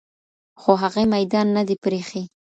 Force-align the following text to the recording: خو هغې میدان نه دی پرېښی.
خو 0.61 0.71
هغې 0.81 1.03
میدان 1.13 1.47
نه 1.57 1.63
دی 1.67 1.75
پرېښی. 1.83 2.21